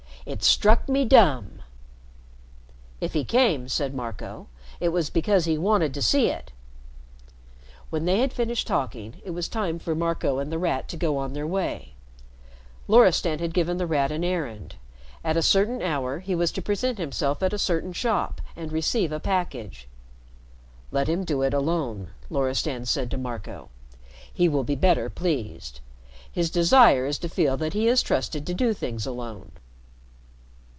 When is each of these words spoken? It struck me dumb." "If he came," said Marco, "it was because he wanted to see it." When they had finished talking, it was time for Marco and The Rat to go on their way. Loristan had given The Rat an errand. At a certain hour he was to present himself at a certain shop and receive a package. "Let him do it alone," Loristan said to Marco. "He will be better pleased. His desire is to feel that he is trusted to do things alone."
It 0.23 0.43
struck 0.43 0.87
me 0.87 1.03
dumb." 1.03 1.63
"If 3.01 3.13
he 3.13 3.25
came," 3.25 3.67
said 3.67 3.95
Marco, 3.95 4.45
"it 4.79 4.89
was 4.89 5.09
because 5.09 5.45
he 5.45 5.57
wanted 5.57 5.95
to 5.95 6.01
see 6.03 6.27
it." 6.27 6.51
When 7.89 8.05
they 8.05 8.19
had 8.19 8.31
finished 8.31 8.67
talking, 8.67 9.15
it 9.25 9.31
was 9.31 9.47
time 9.47 9.79
for 9.79 9.95
Marco 9.95 10.37
and 10.37 10.51
The 10.51 10.59
Rat 10.59 10.87
to 10.89 10.95
go 10.95 11.17
on 11.17 11.33
their 11.33 11.47
way. 11.47 11.95
Loristan 12.87 13.39
had 13.39 13.51
given 13.55 13.77
The 13.77 13.87
Rat 13.87 14.11
an 14.11 14.23
errand. 14.23 14.75
At 15.23 15.37
a 15.37 15.41
certain 15.41 15.81
hour 15.81 16.19
he 16.19 16.35
was 16.35 16.51
to 16.51 16.61
present 16.61 16.99
himself 16.99 17.41
at 17.41 17.51
a 17.51 17.57
certain 17.57 17.91
shop 17.91 18.41
and 18.55 18.71
receive 18.71 19.11
a 19.11 19.19
package. 19.19 19.87
"Let 20.91 21.09
him 21.09 21.23
do 21.23 21.41
it 21.41 21.53
alone," 21.53 22.09
Loristan 22.29 22.85
said 22.85 23.09
to 23.09 23.17
Marco. 23.17 23.69
"He 24.31 24.47
will 24.47 24.63
be 24.63 24.75
better 24.75 25.09
pleased. 25.09 25.79
His 26.31 26.51
desire 26.51 27.07
is 27.07 27.17
to 27.17 27.27
feel 27.27 27.57
that 27.57 27.73
he 27.73 27.87
is 27.87 28.03
trusted 28.03 28.45
to 28.45 28.53
do 28.53 28.71
things 28.71 29.07
alone." 29.07 29.51